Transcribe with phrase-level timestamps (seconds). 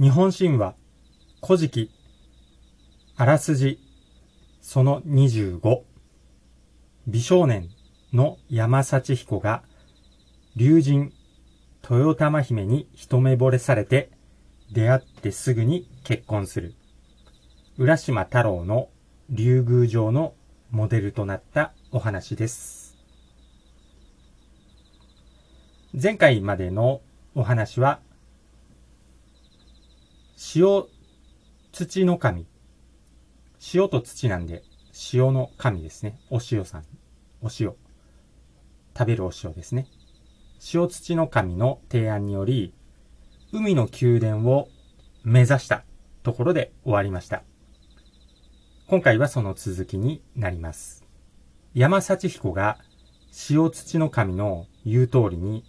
[0.00, 0.76] 日本神話、
[1.46, 1.90] 古事記、
[3.18, 3.78] あらすじ、
[4.62, 5.82] その25、
[7.06, 7.68] 美少年
[8.14, 9.62] の山幸彦が、
[10.56, 11.12] 竜神、
[11.82, 14.10] 豊玉姫に一目惚れされて、
[14.72, 16.72] 出会ってすぐに結婚する。
[17.76, 18.88] 浦島太郎の
[19.28, 20.32] 竜宮城の
[20.70, 22.96] モデルとなったお話です。
[25.92, 27.02] 前回までの
[27.34, 28.00] お話は、
[30.42, 30.86] 塩
[31.70, 32.46] 土の神。
[33.74, 34.62] 塩と土なんで、
[35.12, 36.18] 塩の神ですね。
[36.30, 36.84] お塩さん。
[37.42, 37.74] お塩。
[38.96, 39.86] 食べるお塩ですね。
[40.72, 42.72] 塩土の神の提案により、
[43.52, 44.70] 海の宮殿を
[45.24, 45.84] 目指した
[46.22, 47.42] ところで終わりました。
[48.86, 51.04] 今回はその続きになります。
[51.74, 52.78] 山幸彦が
[53.50, 55.64] 塩土の神の言う通りに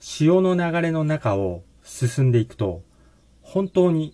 [0.00, 2.82] 潮の流れの中を進んでいくと
[3.50, 4.12] 本当に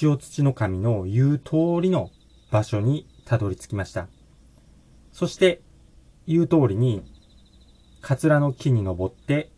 [0.00, 2.10] 塩土の神の言う通りの
[2.52, 4.06] 場所にたどり着きました。
[5.10, 5.62] そして
[6.28, 7.02] 言う通りに
[8.02, 9.50] カツラの木に登って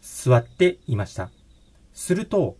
[0.00, 1.30] 座っていました。
[1.92, 2.56] すると、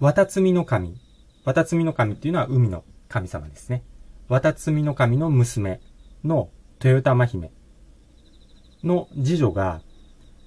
[0.00, 0.98] 渡積の神、
[1.44, 3.84] 渡積の神っていうのは海の神様ですね。
[4.28, 5.82] 渡積の神の娘
[6.24, 6.48] の
[6.82, 7.52] 豊玉姫
[8.82, 9.82] の次女が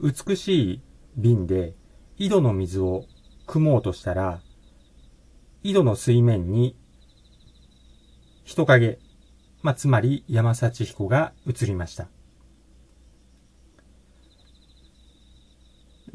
[0.01, 0.81] 美しい
[1.17, 1.75] 瓶で
[2.17, 3.05] 井戸の水を
[3.45, 4.39] 汲もうとしたら、
[5.63, 6.75] 井戸の水面に
[8.45, 8.99] 人影、
[9.63, 12.07] まあ、つまり山幸彦が映りました。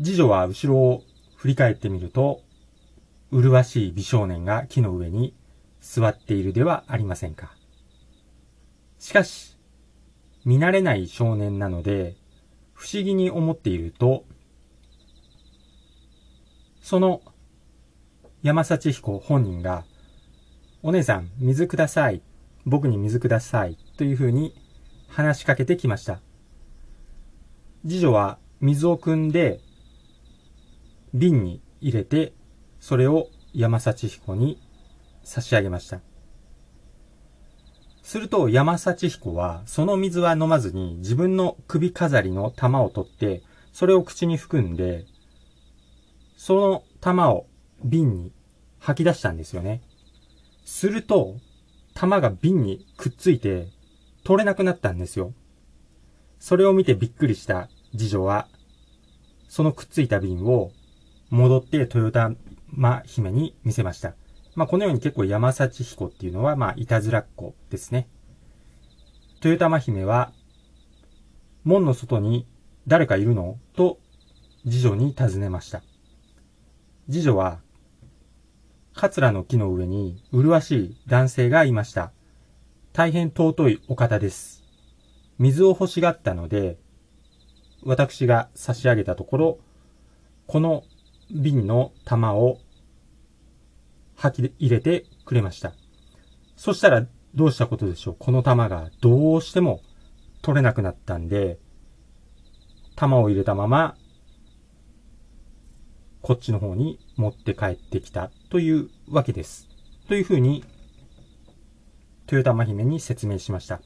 [0.03, 1.03] 次女は後ろを
[1.37, 2.41] 振り返ってみると、
[3.31, 5.35] 麗しい美少年が木の上に
[5.81, 7.53] 座っているではありませんか。
[8.99, 9.59] しかし、
[10.47, 12.17] 見慣れない少年なので、
[12.73, 14.25] 不思議に思っていると、
[16.81, 17.23] その
[18.43, 19.85] 山幸彦本人が、
[20.83, 22.23] お姉さん、水ください。
[22.65, 23.77] 僕に水ください。
[23.97, 24.55] というふうに
[25.09, 26.21] 話しかけてきました。
[27.83, 29.61] 次女は水を汲んで
[31.15, 32.33] 瓶に入れて、
[32.79, 34.59] それを山幸彦に
[35.23, 36.01] 差し上げました。
[38.03, 43.43] すると山幸彦は、その水は飲まずに自分の首飾りの玉を取って、
[43.73, 45.07] それを口に含んで、
[46.43, 47.47] その玉を
[47.85, 48.33] 瓶に
[48.79, 49.83] 吐き出したんですよね。
[50.65, 51.37] すると、
[51.93, 53.69] 玉が瓶にくっついて
[54.25, 55.35] 取れなくなったんですよ。
[56.39, 58.49] それを見てびっくりした次女は、
[59.51, 60.73] そのくっついた瓶を
[61.29, 64.15] 戻って豊玉姫に見せました。
[64.55, 68.09] まあ、このように結構山幸彦っていうのは、まあ、いたずらっ子ですね。
[69.45, 70.33] 豊玉姫は、
[71.65, 72.47] 門の外に
[72.87, 73.59] 誰かいるの？
[73.77, 73.99] と、
[74.65, 75.83] 次女に尋ねました。
[77.13, 77.59] 次女は、
[78.95, 82.13] 桂の木の上に麗しい男性がいました。
[82.93, 84.63] 大変尊いお方です。
[85.37, 86.79] 水を欲しがったので、
[87.83, 89.59] 私が差し上げたところ、
[90.47, 90.85] この
[91.33, 92.59] 瓶の玉を
[94.15, 95.73] 吐き入れてくれました。
[96.55, 97.05] そしたら
[97.35, 98.17] どうしたことでしょう？
[98.21, 99.81] この玉がどうしても
[100.43, 101.59] 取れなくなったんで、
[102.95, 103.97] 玉を入れたまま、
[106.23, 109.69] こっちの方に持って帰ってきたというわけです。
[110.09, 110.65] というふうに、
[112.31, 113.81] 豊玉姫に説明しました。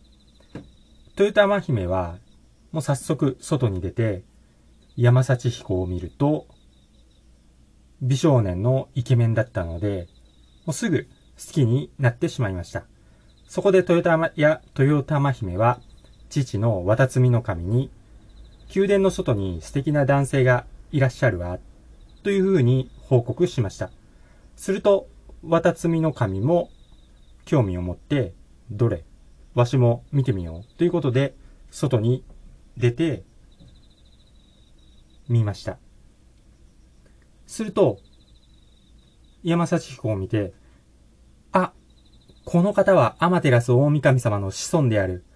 [1.17, 2.19] 豊玉姫は、
[2.73, 4.25] もう早速外に出て、
[4.97, 6.47] 山幸彦を見ると、
[8.03, 10.09] 美少年のイケメンだったので、
[10.67, 11.07] もうすぐ
[11.39, 12.85] 好きになってしまいました。
[13.47, 15.81] そこで豊玉や豊玉姫は、
[16.31, 17.91] 父の渡積の神に、
[18.75, 21.59] 宮殿の外に素敵な男性がいらっしゃるわ、
[22.25, 23.91] というふうに報告しました。
[24.57, 25.09] すると、
[25.43, 26.71] 渡積の神も
[27.45, 28.33] 興味を持って、
[28.71, 29.05] どれ
[29.55, 30.79] わしも見てみよう。
[30.79, 31.35] ということで、
[31.71, 32.25] 外に
[32.79, 33.25] 出て、
[35.29, 35.77] 見ました。
[37.47, 37.99] すると、
[39.43, 40.55] 山幸彦を見て、
[41.53, 41.75] あ、
[42.47, 45.27] この方は天照大神様の子孫である、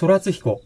[0.00, 0.60] 空津彦。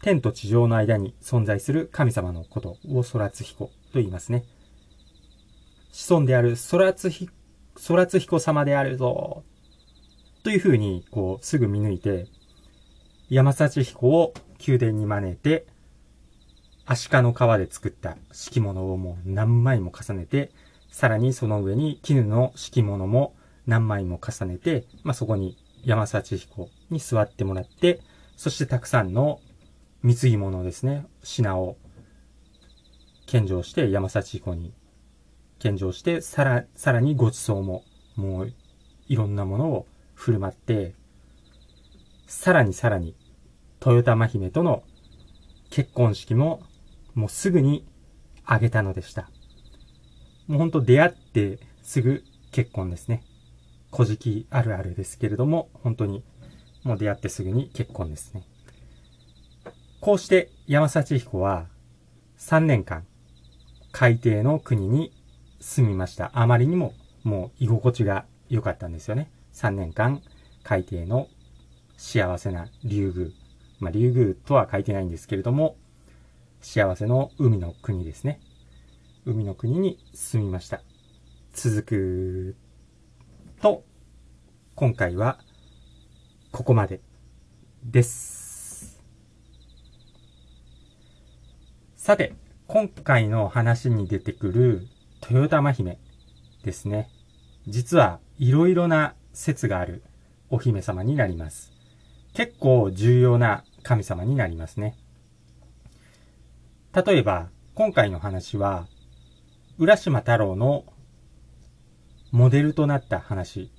[0.00, 4.44] 天と地上の間に存在する神様のことを空津彦と言いますね。
[5.92, 7.32] 子孫である空津彦、
[7.86, 9.42] 空津彦様であるぞ。
[10.44, 12.26] というふうに、こう、すぐ見抜いて、
[13.28, 14.32] 山幸彦を
[14.66, 15.66] 宮殿に招いて、
[16.86, 20.50] アシカの皮で作った敷物をもう何枚も重ねて、
[20.90, 23.36] さらにその上に絹の敷物も
[23.66, 28.00] 何枚も重ねて、まあ、そこに山幸彦に座ってもらって、
[28.36, 29.40] そしてたくさんの
[30.02, 31.76] 貢ぎ物ですね、品を
[33.28, 34.72] 献上して山幸彦に
[35.58, 37.84] 献上して、さら、さらにご馳走も、
[38.16, 38.52] もう、
[39.06, 40.94] いろんなものを振る舞って、
[42.26, 43.14] さらにさらに、
[43.84, 44.82] 豊玉姫との
[45.68, 46.62] 結婚式も、
[47.14, 47.86] もうすぐに
[48.46, 49.28] 挙げたのでした。
[50.46, 53.22] もうほんと出会ってすぐ結婚ですね。
[53.92, 56.24] 古事記あるあるですけれども、本当に
[56.82, 58.44] もう出会ってすぐに結婚ですね。
[60.00, 61.66] こうして山幸彦は
[62.38, 63.04] 3年間
[63.98, 65.12] 海底の国に
[65.58, 66.30] 住みました。
[66.34, 69.28] あまりにももう居心地が良かったんですよね。
[69.54, 70.22] 3年間
[70.62, 71.26] 海底の
[71.96, 73.30] 幸せな竜宮。
[73.80, 75.74] まあ、竜宮とは書いてないんですけれども、
[76.60, 78.38] 幸せの海の国ですね。
[79.26, 80.80] 海の国に住みました。
[81.52, 82.56] 続く
[83.60, 83.82] と、
[84.76, 85.40] 今回は
[86.52, 87.00] ここまで
[87.82, 89.02] です。
[91.96, 92.34] さて、
[92.70, 94.86] 今回の話に出てくる
[95.22, 95.98] 豊玉姫
[96.64, 97.08] ですね。
[97.66, 100.02] 実はいろいろな説がある
[100.50, 101.72] お姫様になります。
[102.34, 104.98] 結構重要な神様になりますね。
[106.92, 108.86] 例えば、今回の話は、
[109.78, 110.84] 浦島太郎の
[112.32, 113.70] モデルとなった話。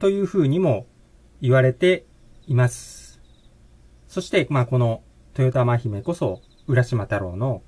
[0.00, 0.86] というふうにも
[1.42, 2.06] 言われて
[2.46, 3.20] います。
[4.08, 5.02] そして、まあ、この
[5.38, 7.62] 豊玉姫こそ、浦島太郎の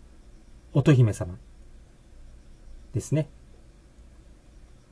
[0.72, 1.36] 乙姫様
[2.94, 3.28] ですね。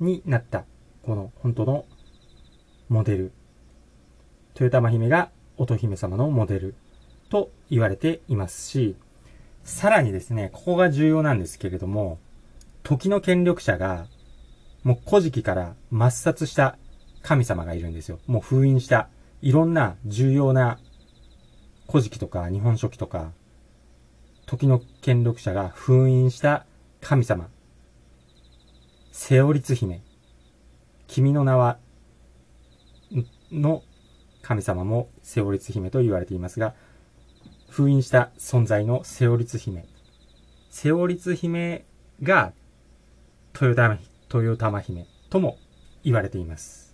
[0.00, 0.66] になった、
[1.02, 1.87] この本当の
[2.90, 3.32] モデル。
[4.54, 6.75] 豊玉姫が乙姫様のモデル
[7.31, 8.96] と言われていますし、
[9.64, 12.19] さらにですね、ここが重要なんですけれども、
[12.82, 14.06] 時の権力者が、
[14.84, 16.76] もう古事記から抹殺した
[17.22, 18.19] 神様がいるんですよ。
[18.26, 19.08] もう封印した
[19.43, 20.78] いろんな重要な
[21.88, 23.32] 古事記とか日本書紀とか、
[24.46, 26.67] 時の権力者が封印した
[27.00, 27.49] 神様。
[29.12, 30.02] セオリツ姫。
[31.08, 31.78] 君の名は、
[33.50, 33.82] の
[34.43, 36.75] 神様もセオリツ姫と言われていますが、
[37.69, 39.87] 封印した存在のセオリツ姫。
[40.70, 41.84] セオリツ姫
[42.23, 42.52] が
[43.55, 43.99] 豊玉、
[44.32, 45.58] 豊玉姫とも
[46.05, 46.89] 言われています。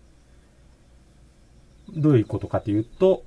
[1.94, 3.24] どういうことかというと、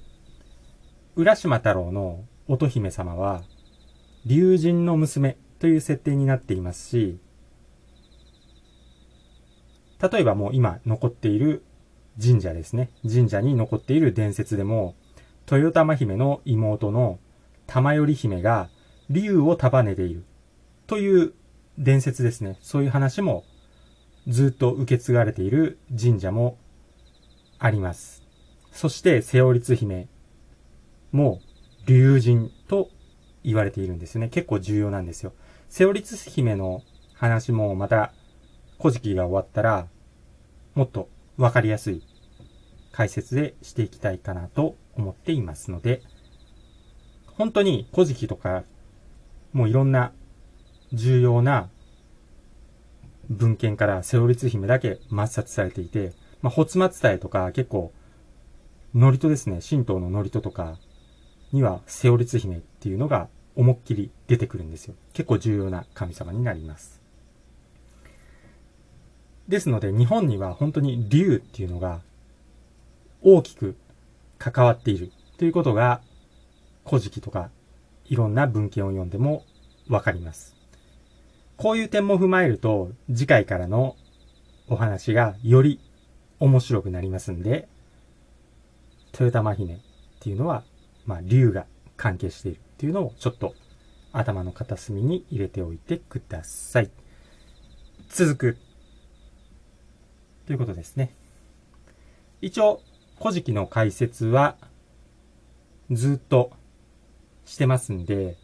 [1.16, 3.44] 浦島太郎の乙姫様は、
[4.26, 7.20] 竜神の娘という設定になっていますし、
[10.02, 11.64] 例えばもう今残っている
[12.22, 12.90] 神社ですね。
[13.08, 14.96] 神社に残っている伝説でも、
[15.52, 17.20] 豊玉姫の妹の
[17.68, 18.70] 玉頼姫が
[19.10, 20.24] 竜を束ねている
[20.88, 21.34] という
[21.78, 22.58] 伝説ですね。
[22.62, 23.44] そういう話も
[24.28, 26.58] ずっと受け継がれている神社も
[27.58, 28.19] あります。
[28.80, 30.08] そして、セオリツ姫
[31.12, 31.42] も
[31.86, 32.90] 竜神と
[33.44, 34.30] 言われているんですね。
[34.30, 35.34] 結構重要なんですよ。
[35.68, 36.81] セオリツ姫の
[37.14, 38.14] 話もまた、
[38.78, 39.90] 古事記が終わったら、
[40.76, 42.04] もっとわかりやすい
[42.94, 46.02] 解説でしていきたいかなと思っていますので、
[47.36, 48.64] 本当に古事記とか、
[49.52, 50.14] もういろんな
[50.94, 51.68] 重要な
[53.30, 57.92] 文献からセオリツ姫だけ抹殺されていて、まあ、ホツマツタエとか結構、
[58.96, 60.78] ノリトですね、神道のノリトとか
[61.52, 64.96] にはセオリツ姫っていうのが思いっきり出てくるんですよ。
[65.14, 67.02] 結構重要な神様になります。
[69.48, 72.02] ですので日本には本当に竜っていうのが
[73.22, 73.76] 大きく
[74.38, 76.02] 関わっているということが
[76.86, 77.50] 古事記とか
[78.06, 79.44] いろんな文献を読んでも
[79.88, 80.56] わかります。
[81.58, 83.98] こういう点も踏まえると、次回からの
[84.69, 85.80] お話がより
[86.40, 87.68] 面白くなりますんで、
[89.13, 89.78] 豊玉姫っ
[90.19, 90.63] ていうのは、
[91.06, 91.66] まあ、竜が
[91.97, 93.54] 関係しているっていうのをちょっと
[94.11, 96.89] 頭の片隅に入れておいてください。
[98.09, 98.57] 続く。
[100.47, 101.13] ということですね。
[102.42, 102.81] 一応、
[103.19, 104.56] 古事記の解説は
[105.92, 106.51] ずっと
[107.45, 108.37] してますんで、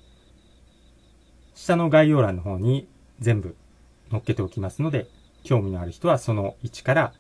[1.54, 2.88] 下の概要欄の方に
[3.20, 3.56] 全部
[4.12, 5.08] 載っけておきますので、
[5.44, 7.14] 興味のある人はその1から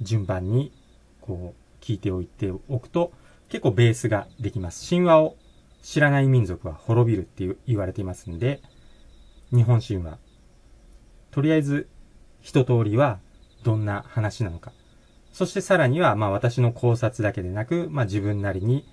[0.00, 0.72] 順番に
[1.20, 3.12] こう聞いておいておくと
[3.50, 4.88] 結構ベースができます。
[4.88, 5.36] 神話を
[5.82, 8.62] 知らない民族は滅びるって言われていますんで、
[9.50, 10.18] 日本神話。
[11.30, 11.88] とりあえず
[12.40, 13.18] 一通りは
[13.64, 14.72] どんな話なのか。
[15.32, 18.86] そしてさらには、まあ私の考察だけでなく、まあ自分なりに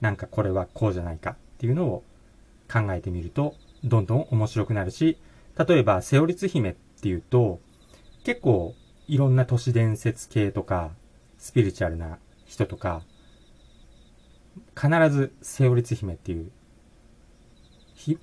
[0.00, 2.04] なんかこれはこうじゃないかっていうのを
[2.72, 5.18] 考えてみると、どんどん面白くなるし、
[5.58, 7.60] 例えば、セオリツ姫っていうと、
[8.22, 8.74] 結構
[9.08, 10.92] いろんな都市伝説系とか、
[11.38, 13.02] スピリチュアルな人とか、
[14.74, 16.50] 必ずセオリツ姫っていう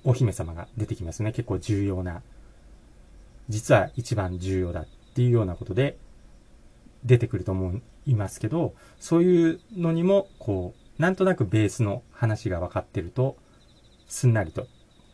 [0.04, 1.32] お姫様が出てきますね。
[1.32, 2.22] 結構重要な。
[3.48, 5.96] 実は一番重要だっていうようなことで
[7.04, 13.36] 出てくると思いますけど、そういうのにも、こう、なんとなくベースの話が分かってると、
[14.08, 14.66] すんなりと、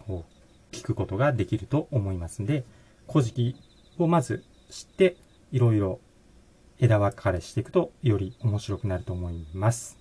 [0.07, 0.25] こ
[0.73, 2.64] う、聞くことができると思いますんで、
[3.11, 3.57] 古事記
[3.99, 5.16] をまず知って、
[5.50, 6.00] いろいろ
[6.83, 9.97] 枝分かれしていくと、より面白くなると思います。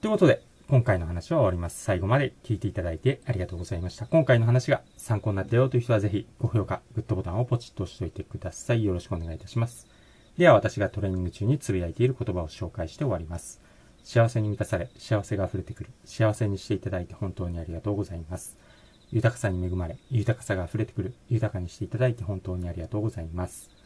[0.00, 1.82] ということで、今回の話は終わります。
[1.82, 4.06] 最後まで聞いていただいてありがとうございました。
[4.06, 8.84] 今回の話が参考になったよという人はぜひご評価、グッドボタンをポチッと押しておいてください。
[8.84, 9.88] よろしくお願いいたします。
[10.36, 13.60] では私がトレーニング中につぶやいている言葉を紹介して終わります。
[14.04, 15.90] 幸せに満たされ、幸せが溢れてくる。
[16.04, 18.56] 幸せにしていただいて本当にありがとうございます。
[19.10, 21.14] 豊かさに恵まれ、豊かさが溢れてくる。
[21.28, 23.77] 豊かにしていただいて本当にありがとうございます。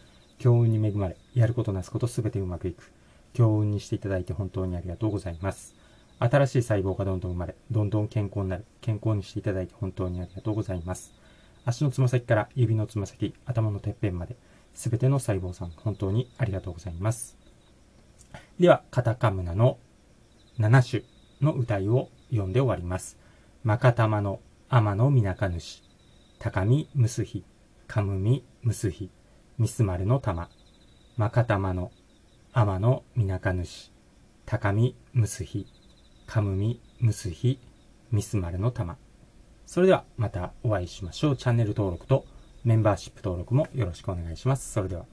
[0.42, 2.90] 強運に恵まれ、やることなすことすべてうまくいく。
[3.32, 5.76] 強運にしていただいて本当にありがとうございます。
[6.18, 8.64] 新しい細胞がどんどん生まれ、どんどん健康になる。
[8.80, 11.14] 健康にしていただいて本当にありがとうございます。
[11.64, 14.34] 足のつま先から指のつま先、頭のてっぺんまで、
[14.75, 17.38] すべての細胞さん、本当にありがとうございます。
[18.58, 19.78] では、カタカムナの
[20.58, 21.04] 7種
[21.40, 23.16] の歌いを読んで終わります。
[23.62, 25.84] まかたまの天のみなか主、
[26.40, 27.44] 高みむすひ、
[27.87, 29.08] かむみむすひ、
[29.59, 30.49] ミスマルの玉、
[31.16, 31.92] マカタマの
[32.54, 33.92] 天のみなか主、
[34.47, 35.66] 高見むすひ、
[36.26, 37.61] カムミ、ムスヒ、
[38.11, 38.97] ミスマルの玉。
[39.66, 41.37] それではまたお会いしましょう。
[41.37, 42.25] チャンネル登録と
[42.64, 44.73] メンバーシップ登録もよろしくお願いします。
[44.73, 45.04] それでは。